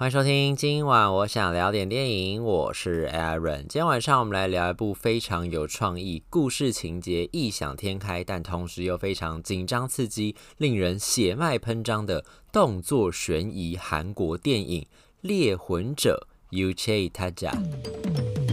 [0.00, 3.62] 欢迎收听，今晚我想聊点电影，我是 Aaron。
[3.62, 14.82] 今天晚上我们来聊一部非常有创意、故事情节异想天开，但同时又非常紧张刺激、令人血脉喷张的动作悬疑韩国电影
[15.22, 18.47] 《猎魂者》（Uche Taja）。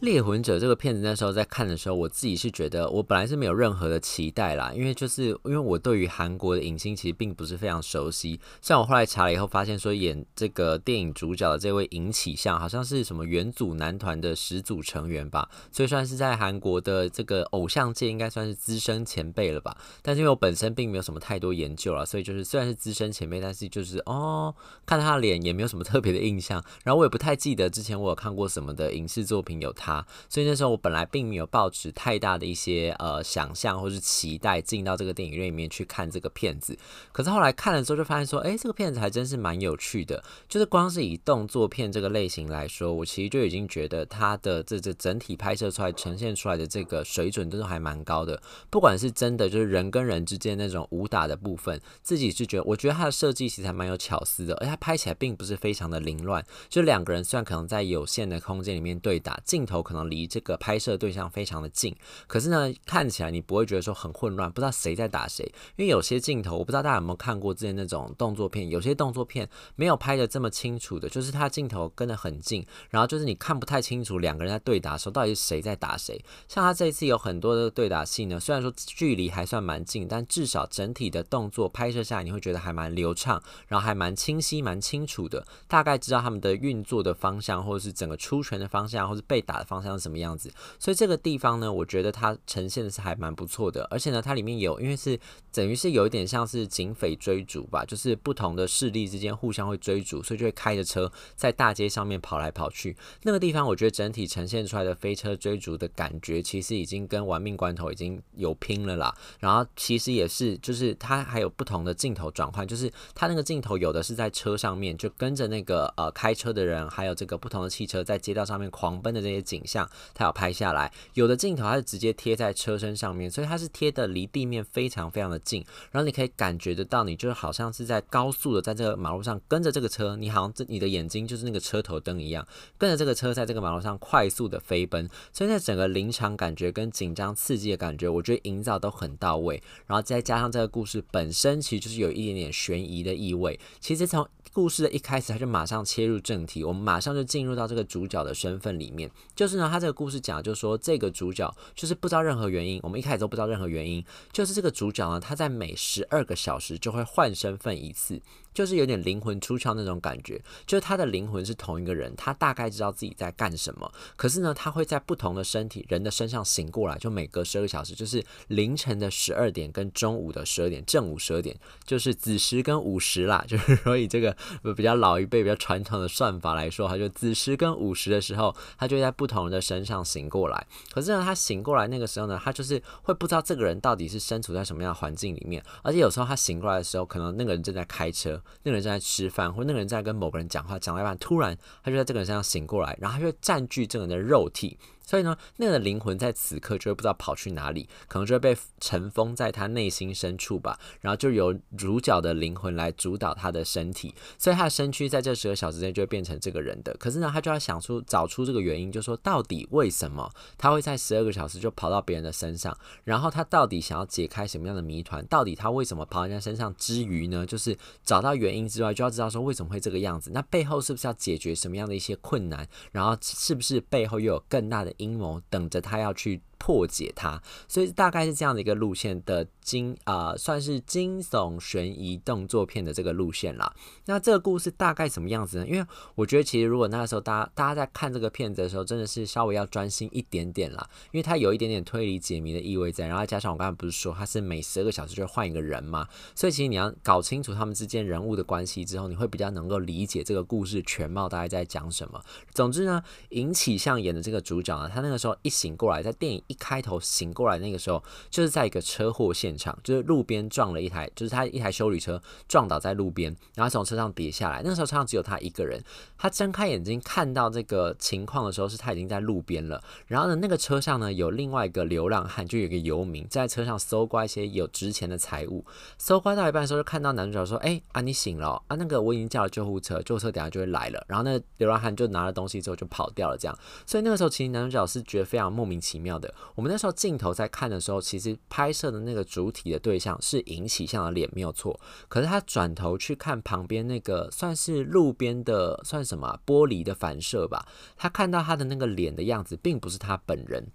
[0.00, 8.38] 猎魂者这个片子那时候在看的时候，我自己是觉得我本来是没有任何的期待啦，因为就是因为我对于韩国的影星其实并不是非常熟悉。
[8.62, 19.76] 像我后来查了以后，发现说演这个电影主角的这位尹启相，好像是什么元祖男团的始祖成员吧，所以算是在韩国的这个偶像界应该算是资深前辈了吧。
[20.00, 24.54] 但是因为我本身并没有什么太多研究了，所以就是虽然是资深前辈，但是就是哦，
[24.86, 29.87] 看他的脸也没有什么特别的印象，然后我也不太记得之前我有看过什么的影视作品有他。
[29.88, 36.76] 他所以那时候我本来并没有抱持太大的一些呃想象或是期待进到这个电影院里面去看这个片子，
[37.10, 40.22] 可是后来看了之后就发现说，哎，这个片子还真是蛮有趣的。
[40.48, 48.40] 就是光是以动作片这个类型来说，我其实就已经觉得它的这这整体拍摄出来、呈现出来的这个水准都是还蛮高的。
[48.68, 56.44] 不管是真的就是人跟人之间那种武打的部分，自己是觉得，我觉得它的设计其实还蛮有巧思的，而且它拍起来并不是非常的凌乱。
[56.68, 61.94] 就两个人虽然可能在有限的空间里面对打，镜头可能离这个拍摄对象非常的近，
[62.26, 65.44] 可是呢，看起来你不会觉得说很混乱，不知道谁在打谁。
[65.76, 76.22] 因为有些镜头，我不知道大家有没有看过之前那种动作片，有些动作片没有拍得这么清楚的，就是它镜头跟得很近，然后就是你看不太清楚两个人在对打的时候到底是谁在打谁。
[76.48, 95.18] 像他这一次有很多的对打戏呢，虽然说距离还算蛮近，但至少整体的动作拍摄下来，你会觉得还蛮流畅，然后还蛮清晰、蛮清楚的，大概知道他们的运作的方向，或者是整个出拳的方向，或是被打方向是什么样子，所以这个地方呢，我觉得它呈现的是还蛮不错的，而且呢，它里面有，因为是
[95.52, 102.96] 等于是有一点像是警匪追逐吧，就是不同的势力之间互相会追逐，所以就会开着车在大街上面跑来跑去。
[103.24, 109.14] 那个地方，我觉得整体呈现出来的飞车追逐的感觉，其实已经跟玩命关头已经有拼了啦。
[109.38, 119.88] 然后其实也是，就是它还有不同的镜头转换，就是它那个镜头有的是在车上面，就跟着那个呃开车的人，还有这个不同的汽车在街道上面狂奔的这些景象。
[120.14, 132.46] 它有拍下来，有的镜头它是直接贴在车身上面，所以它是贴的离地面非常非常的近，然后你可以感觉得到，你就好像是在高速的在这个马路上跟着这个车，你好像这你的眼睛就是那个车头灯一样，
[132.76, 158.20] 跟着这个车在这个马路上快速的飞奔，所以在整个临场感觉跟紧张刺激的感觉，我觉得营造都很到位，然后再加上这个故事本身其实就是有一点点悬疑的意味，其实从故事的一开始他就马上切入正题，我们马上就进入到这个主角的身份里面，就是呢，他这个故事讲就是说，这个主角就是不知道任何原因，我们一开始都不知道任何原因，就是这个主角呢，他在每十二个小时就会换身份一次。
[158.58, 174.36] 就是有点灵魂出窍那种感觉，就是他的灵魂是同一个人，他大概知道自己在干什么，可是呢，他会在不同的身体人的身上醒过来，就每隔十二个小时，就是凌晨的十二点跟中午的十二点，正午十二点，就是子时跟午时啦， 就是所以这个
[174.74, 188.42] 比较老一辈比较传统的算法来说，他就子时跟午时的时候，他就在不同人的身上醒过来，可是呢，他醒过来那个时候呢，他就是会不知道这个人到底是身处在什么样的环境里面，而且有时候他醒过来的时候，可能那个人正在开车。
[188.62, 194.78] 那个人正在吃饭，或那个人在跟某个人讲话，讲到一半，突然他就在这个人身上醒过来，然后他就占据这个人的肉体。
[195.08, 200.78] 所以呢，那个灵魂在此刻就会不知道跑去哪里，可能就会被尘封在他内心深处吧。
[201.00, 206.94] 然后就由主角的灵魂来主导他的身体，所以他的身躯在这十个小时内就会变成这个人的。
[206.98, 212.76] 可是呢，他就要想出找出这个原因，就说到底为什么他会在十二个小时就跑到别人的身上？
[213.04, 215.24] 然后他到底想要解开什么样的谜团？
[215.28, 217.46] 到底他为什么跑到人家身上之余呢？
[217.46, 220.30] 就是找到原因之外，就要知道说为什么会这个样子？
[220.34, 222.68] 那背后是不是要解决什么样的一些困难？
[222.92, 224.92] 然后是不是背后又有更大的？
[224.98, 233.74] 阴谋等着他要去破解它，所以大概是这样的一个路线的惊啊、算是惊悚悬疑动作片的这个路线啦。
[234.06, 235.66] 那这个故事大概什么样子呢？
[235.66, 252.20] 因为我觉得其实如果那个时候大家大家在看这个片子的时候，真的是稍微要专心一点点啦，因为它有一点点推理解谜的意味在，然后加上我刚才不是说它是每十二个小时就换一个人嘛，所以其实你要搞清楚他们之间人物的关系之后，你会比较能够理解这个故事全貌大概在讲什么。
[252.52, 256.42] 总之呢，引起相演的这个主角呢，他那个时候一醒过来，在电影。
[256.48, 264.60] 一开头醒过来那个时候，就是在一个车祸现场，就是路边撞了一台，就是他一台修理车撞倒在路边，然后从车上跌下来。
[264.64, 265.80] 那时候车上只有他一个人，
[266.18, 269.82] 他睁开眼睛看到这个情况的时候，是他已经在路边了。
[270.06, 275.64] 然后呢，那个车上呢有另外一个流浪汉，就有一个游民在车上搜刮一些有值钱的财物。
[275.98, 278.76] 搜刮到一半的时候，就看到男主角说：“哎、啊，你醒了、啊？
[278.76, 283.58] 那个我已经叫了救护车，救护车等下就会来了。”然后那流浪汉就拿了东西之后就跑掉了，这样。
[283.84, 286.32] 所以那个时候，其实男主角是觉得非常莫名其妙的。
[286.54, 291.78] 我们那时候镜头在看的时候，其实拍摄的那个主体的对象是尹启相的脸，没有错。
[292.08, 300.66] 可是他转头去看旁边那个算是路边的，算什么玻璃的反射吧，他看到他的那个脸的样子，并不是他本人。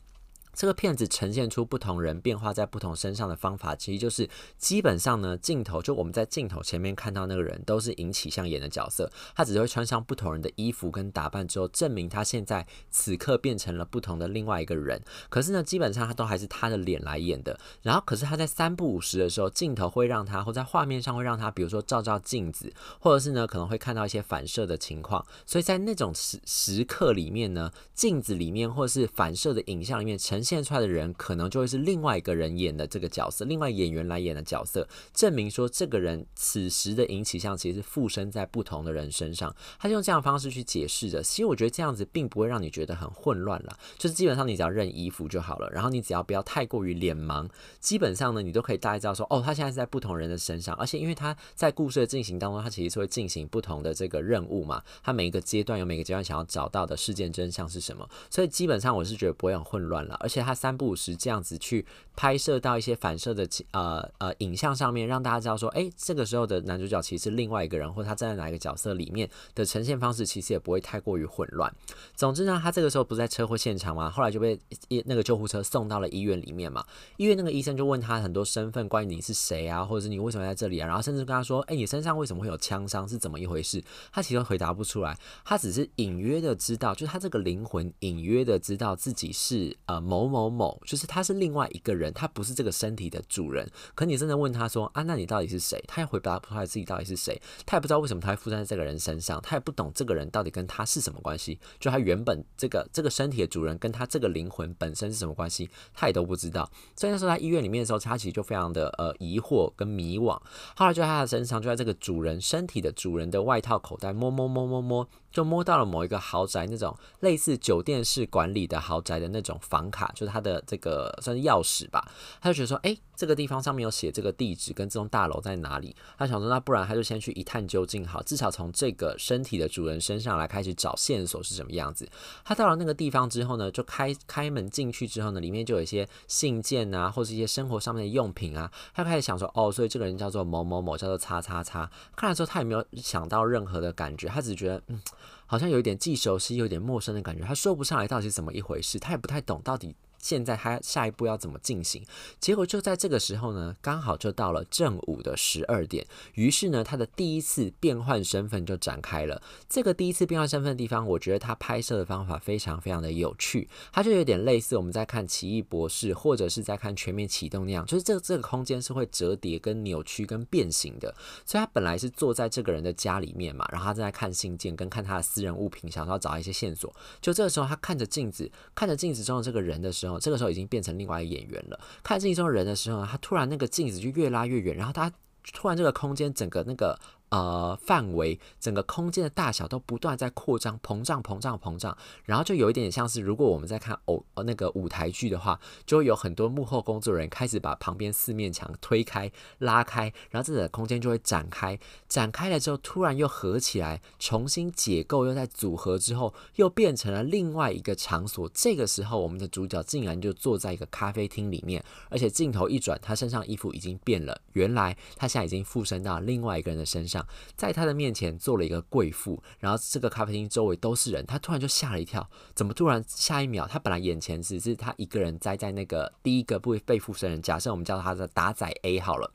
[0.53, 15.01] 这个片子呈现出不同人变化在不同身上的方法，其实就是基本上呢，镜头就我们在镜头前面看到那个人都是尹启相演的角色，他只会穿上不同人的衣服跟打扮之后，证明他现在此刻变成了不同的另外一个人。
[15.29, 17.59] 可是呢，基本上他都还是他的脸来演的。
[17.81, 25.25] 然后，可是他在三不五时的时候，镜头会让他或在画面上会让他，比如说照照镜子，或者是呢可能会看到一些反射的情况。
[25.47, 30.42] 所以在那种时时刻里面呢，镜子里面或是反射的影像里面呈。
[30.43, 41.23] 现出来的人可能就会是另外一个人演的这个角色，另外演员来演的角色，证明说这个人此时的引起像其实是附身在不同的人身上，他就用这样的方式去解释的。
[41.23, 47.47] 其实我觉得这样子并不会让你觉得很混乱了，就是基本上你只要认衣服就好了，然后你只要不要太过于脸盲，
[47.79, 60.43] 基本上呢你都可以大概知道说，哦，他现在是在不同人的身上，而且因为他在故事的进行当中，他其实是会进行不同的这个任务嘛，他每一个阶段有每个阶段想要找到的事件真相是什么，所以基本上我是觉得不会很混乱了，而且。
[60.43, 61.85] 而且他三不五时这样子去
[62.15, 71.71] 拍摄到一些反射的呃呃影像上面，让大家知道说，哎，这个时候的男主角其实是另外一个人，或者他站在哪一个角色里面的呈现方式，其实也不会太过于混乱。
[72.15, 74.09] 总之呢，他这个时候不在车祸现场嘛？
[74.09, 74.59] 后来就被
[75.05, 76.83] 那个救护车送到了医院里面嘛。
[77.17, 83.83] 医院那个医生就问他很多身份，关于你是谁啊，或者是你为什么在这里啊，然后甚至跟他说，哎，你身上为什么会有枪伤，是怎么一回事？
[84.11, 85.15] 他其实回答不出来，
[85.45, 90.22] 他只是隐约的知道，就是他这个灵魂隐约的知道自己是呃某。
[90.27, 93.69] 某某某，就是他是另外一个人，他不是这个身体的主人。
[93.95, 95.83] 可你真的问他说啊，那你到底是谁？
[95.87, 101.59] 他也回答不出来自己到底是谁，他也不知道为什么他会附在这个人身上，他也不懂这个人到底跟他是什么关系。
[101.79, 106.69] 就他原本这个这个身体的主人跟他这个灵魂本身是什么关系，他也都不知道。
[106.95, 110.39] 所以那时候在医院里面的时候，他其实就非常的呃疑惑跟迷惘。
[110.75, 115.07] 后来就在他的身上，就在这个主人身体的主人的外套口袋摸摸摸摸摸。
[115.33, 122.07] 就摸到了某一个豪宅那种类似酒店式管理的豪宅的那种房卡，就是他的这个算是钥匙吧。
[122.41, 125.95] 他就觉得说，哎，这个地方上面有写这个地址跟这栋大楼在哪里。
[126.17, 132.07] 他想说，那不然他就先去一探究竟好，至少从这个身体的主人身上来开始找线索是什么样子。
[132.43, 138.71] 他到了那个地方之后呢，就开开门进去之后呢，里面就有一些信件啊，或是一些生活上面的用品啊。
[138.93, 141.89] 他开始想说，哦，所以这个人叫做某某某，叫做叉叉叉。
[142.15, 144.99] 看了之后，他也没有想到任何的感觉，他只觉得，嗯。
[145.45, 149.95] 好像有一点既熟悉又有点陌生的感觉，他说不上来到底是怎么一回事，他也不太懂到底。
[150.23, 152.01] 现在他下一步要怎么进行？
[152.39, 156.07] 结果就在这个时候呢，刚好就到了正午的十二点。
[156.35, 159.41] 于是呢，他的第一次变换身份就展开了。
[159.67, 163.67] 这个第一次变换身份的地方，我觉得他拍摄的方法非常非常的有趣。
[163.91, 171.13] 他就有点类似我们在看《奇异博士》或者是在看《全面启动》那样，就是这这个空间是会折叠、跟扭曲、跟变形的。
[171.45, 176.95] 所以他本来是坐在这个人的家里面嘛，然后他正在看信件跟看他的私人物品，想要找一些线索。
[177.19, 180.12] 就这个时候，他看着镜子，看着镜子中的这个人的时候。
[180.19, 181.79] 这个时候已经变成另外一个演员了。
[182.03, 185.11] 看镜中人的时候呢，他突然那个镜子就越拉越远，然后他
[185.53, 186.99] 突然这个空间整个那个。
[187.33, 208.47] 呃，范围整个空间的大小都不断在扩张、膨胀、膨胀、膨胀，然后就有一点像是，如果我们在看偶那个舞台剧的话，就会有很多幕后工作人员开始把旁边四面墙推开、拉开，然后这个空间就会展开，展开了之后突然又合起来，重新解构又在组合之后，又变成了另外一个场所。
[208.53, 217.22] 这个时候，我们的主角竟然就坐在一个咖啡厅里面，而且镜头一转，他身上衣服已经变了，原来他现在已经附身到另外一个人的身上。
[217.55, 229.31] 在他的面前做了一个贵妇，然后这个咖啡厅周围都是人，他突然就吓了一跳，怎么突然下一秒，他本来眼前只是他一个人栽在那个第一个不会被附身人，假设我们叫他的打仔 A 好了。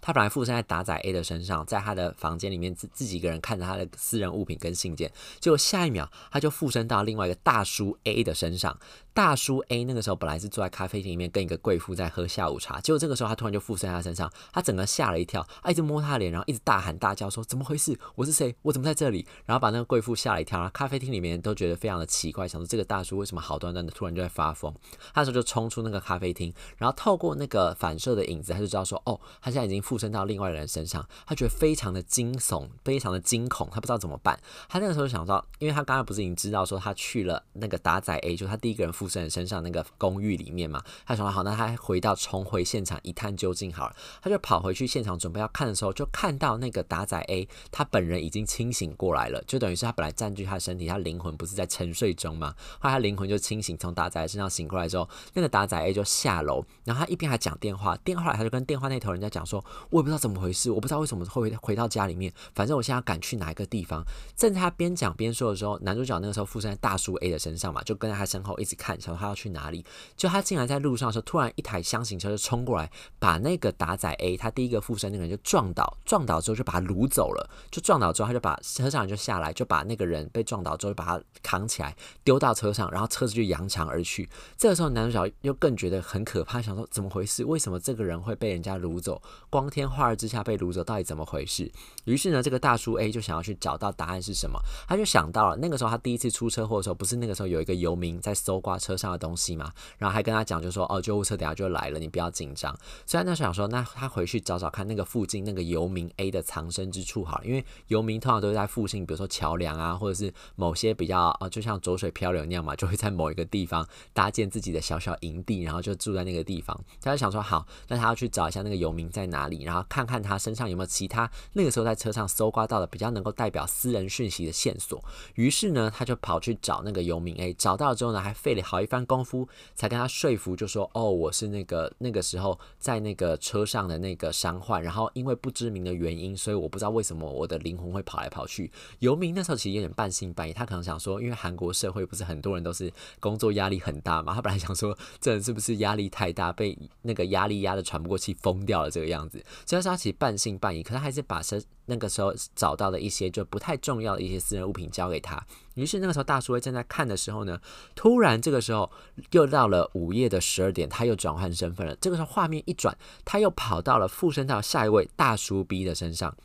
[0.00, 8.78] 他本来附身在打仔 A 的身上，在他的房间里面自自己一个人看着他的私人物品跟信件，结果下一秒他就附身到另外一个大叔 A 的身上。
[9.14, 17.94] 大叔 A 那个时候本来是坐在咖啡厅里面跟一个贵妇在喝下午茶，结果这个时候他突然就附身在他身上，他整个吓了一跳，他一直摸他脸，然后一直大喊大叫说：“怎么回事？
[18.14, 18.56] 我是谁？
[18.62, 24.72] 我怎么在这里？”然后把那个贵妇吓了一跳，然后咖啡厅里面都觉得非常的奇怪，想说这个大叔为什么好端端的突然就在发疯？
[25.12, 34.38] 他那时候就冲出那个咖啡厅，然后透过那个反射的影子，他就知道说：“哦，他现在已经附身到另外一个人身上。”他觉得非常的惊悚，非常的惊恐，他不知道怎么办。
[34.68, 39.82] 他那个时候想到，因为他刚才不是已经知道说他去了那个打仔 A，就他第一个人附身的身上那个。
[39.98, 43.96] 公寓里面嘛，他想说好，那他回到重回现场一探究竟好了。
[44.20, 52.54] 他就跑回去现场准备要看的时候，就看到那个打仔 A，他本人已经清醒过来了，就等于是他本来占据他的身体，他灵魂不是在沉睡中嘛？
[52.80, 64.04] 后来他灵魂就清醒，从打仔身上醒过来之后，那个打仔 A 就下楼，然后他一边还讲电话，电话他就跟电话那头人家讲说，我也不知道怎么回事，我不知道为什么会回到家里面，反正我现在要赶去哪一个地方。
[64.36, 69.84] 正在他边讲边说的时候，男主角那个时候附身在大叔 A 的身上嘛，就跟在他身后一直看，想说他要去哪里。
[70.16, 77.48] 就他竟然在路上的时候，突然一台厢型车就冲过来，把那个打仔 A 他第一个附身那个人就撞倒，撞倒之后就把他掳走了。
[77.70, 84.28] 就撞倒之后，他就把车上人就下来，就把那个人被撞倒之后就把他扛起来丢到车上，然后车子就扬长而去。
[84.56, 87.44] 这个时候男主角又更觉得很可怕，想说怎么回事？
[87.44, 89.20] 为什么这个人会被人家掳走？
[89.52, 91.70] 光天化日之下被掳走，到底怎么回事？
[92.06, 94.58] 于是呢，这个大叔 A 就想要去找到答案是什么。
[94.88, 99.70] 他就想到了那个时候他第一次出车祸的时候，不是那个时候有一个游民在搜刮车上的东西吗？
[99.98, 102.74] 然后还跟他讲，就说哦，救护车等下就来了，你不要紧张。
[103.04, 116.74] 所以那时候想说，那他回去找找看那个附近那个游民 A 的藏身之处好了，因为游民通常都是在附近，比如说桥梁啊，或者是某些比较哦，就像浊水漂流那样嘛，就会在某一个地方搭建自己的小小营地，然后就住在那个地方。
[117.02, 125.02] 他就想说，好，那他要去找一下那个游民在哪里，然后看看他身上有没有其他那个时候在车上搜刮到的比较能够代表私人讯息的线索。
[125.34, 138.70] 于是呢，他就跑去找那个游民 A，找到了之后呢，还费了好一番功夫才跟他说服，就说哦，我是那个那个时候在那个车上的那个伤患，然后因为不知名的原因，所以我不知道为什么我的灵魂会跑来跑去。
[138.98, 149.31] 游民那时候其实有点半信半疑，他可能想说，因为韩国社会不是很多人都是工作压力很大嘛，他本来想说这人是不是压力太大，被那个压力压得喘不过气，疯掉了这个样子。
[149.64, 155.40] 所以他其实半信半疑，可他还是把身那个时候找到的一些就不太重要的一些私人物品交给他。
[155.74, 157.60] 于是那个时候大叔正在看的时候呢，
[157.94, 158.90] 突然这个时候
[159.30, 161.96] 又到了午夜的十二点，他又转换身份了。
[161.96, 166.36] 这个时候画面一转，他又跑到了附身到下一位大叔 B 的身上。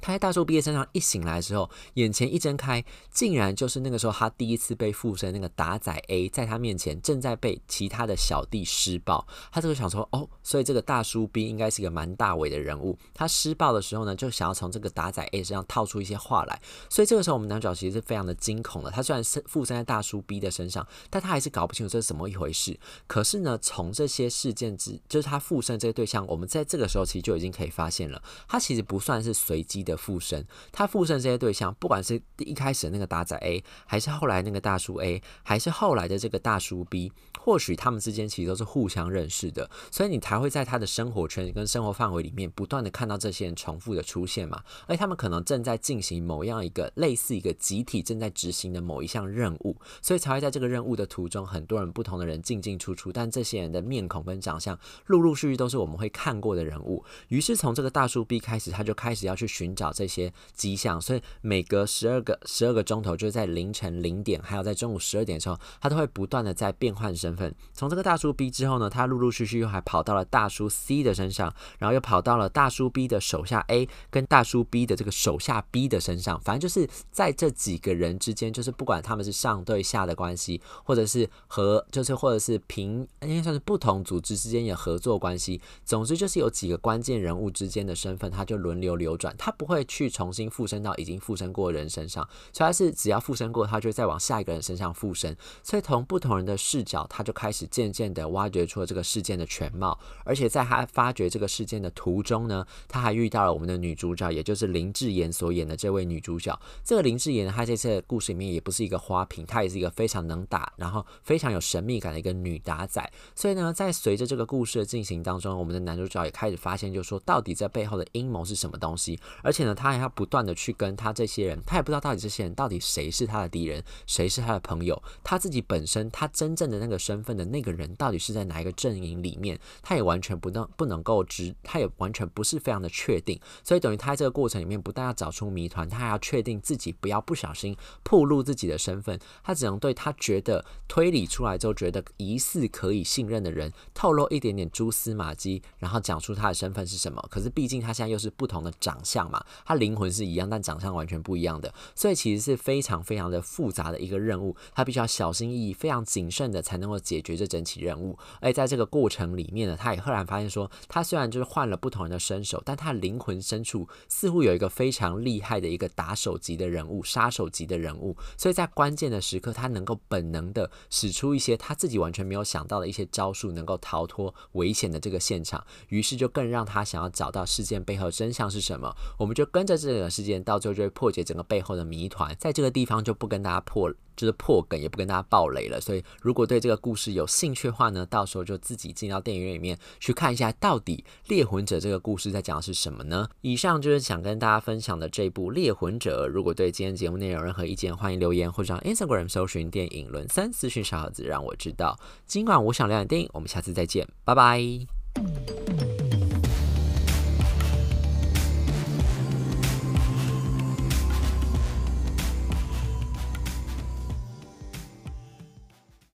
[0.00, 9.26] 他在大叔 B 的身上一醒来的时候，眼前一睁开，竟然就是那个时候他第一次被附身那个打仔 A，在他面前正在被其他的小弟施暴。
[9.50, 12.96] 他这个想说，哦，所以这个大叔 B 应该是一个蛮大伟的人物。
[13.14, 16.60] 他施暴的时候呢，就想要从这个打仔 A 身上套出一些话来。
[16.88, 18.90] 所以这个时候我们男主角其实是非常的惊恐的。
[18.90, 22.78] 他虽然是附身在大叔 B 的身上，但他还是搞不清楚这是怎么一回事。
[23.06, 44.62] 可是呢，从这些事件之，就是他附身这个对象，我们在这个时候其实就已经可以发现了，他其实不算是随机的附身，他附身这些对象，不管是一开始的那个打仔 A，还是后来那个大叔 A，还是后来的这个大叔 B，或许他们之间其实都是互相认识的，所以你才会在他的生活圈跟生活范围里面不断的看到这些人重复的出现嘛。
[44.86, 57.04] 而他们可能正在进行某样一个类似一个集体正在执行的某一项任务，所以才会在这个任务的途中，很多人不同的人进进出出，但这些人的面孔跟长相陆陆续续都是我们会看过的人物。
[57.28, 60.32] 于是从这个大叔 B 开始，他就开始要去寻找这些。
[60.54, 67.54] 迹象，所以每隔十二个十二个钟头，就是在凌晨零点，还有在中午十二点的时候，他都会不断的在变换身份。
[67.72, 76.40] 从这个大叔 B 之后呢，他陆陆续续又还跑到了大叔 C 的身上，然后又跑到了大叔 B 的手下 A 跟大叔 B 的这个手下 B 的身上。
[76.40, 85.60] 反正就是在这几个人之间，就是不管他们是上对下的关系，或者是和就是或者是平应该算是不同组织之间有合作关系。
[85.84, 90.08] 总之就是有几个关键人物之间的身份，他就轮流流转，他不会去。
[90.08, 95.36] 重新附身到已经附身过的人身上，所以他是只要附身过，他就再往下一个人身上附身。
[95.62, 99.96] 所以从不同人的视角，他就开始渐渐的挖掘出了这个事件的全貌。
[100.24, 106.58] 而且在他发掘这个事件的途中呢，他还遇到了我们的女主角，也就是林志妍所演的这位女主角。
[106.82, 113.08] 这个林志妍，她这次的故事里面也不是一个花瓶，她也是一个非常能打，然后非常有神秘感的一个女打仔。
[113.36, 119.57] 所以呢，在随着这个故事的进行当中，我们的男主角也开始发现，就是说到底这背后的阴谋是什么东西，而且。
[119.58, 147.24] 且呢，他还要不断的去跟他这些人，他也不知道到底这些人到底谁是他的敌人，谁是他的朋友，他自己本身他真正的那个身份的那个人到底是在哪一个阵营里面，他也完全不能不能够知，他也完全不是非常的确定，所以等于他在这个过程里面不但要找出谜团，他还要确定自己不要不小心暴露自己的身份，他只能对他觉得推理出来之后觉得疑似可以信任的人透露一点点蛛丝马迹，然后讲出他的身份是什么。
[147.30, 158.18] 可是毕竟他现在又是不同的长相嘛，他灵魂是一样，但长相完全不一样的，所以其实是非常非常的复杂的一个任务，他必须要小心翼翼、非常谨慎的才能够解决这整起任务。
[158.40, 175.64] 而在这个过程里面呢，他也赫然发现说，他虽然就是换了不同人的身手，但他灵魂深处似乎有一个非常厉害的一个打手级的人物、杀手级的人物，所以在关键的时刻，他能够本能的使出一些他自己完全没有想到的一些招数，能够逃脱危险的这个现场。
[175.88, 178.94] 于是就更让他想要找到事件背后真相是什么。
[179.18, 182.34] 我们就跟着这个事件，到最后就会破解整个背后的谜团。
[182.40, 185.80] 在这个地方就不跟大家破，就是破梗，也不跟大家爆雷了。
[185.80, 193.28] 所以如果对这个故事有兴趣的话呢，到时候就自己进到电影院里面去看一下，到底《猎魂者》这个故事在讲的是什么呢？
[193.42, 196.26] 以上就是想跟大家分享的这部《猎魂者》。
[196.26, 201.96] 如果对今天节目内容有任何意见，欢迎留言或者上 Instagram 搜寻电影轮三私讯小盒子，让我知道。
[202.26, 204.60] 今晚我想聊点电影，我们下次再见，拜拜。